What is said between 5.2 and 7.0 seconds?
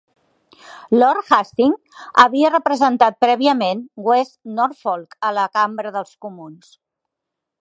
a la Cambra dels Comuns.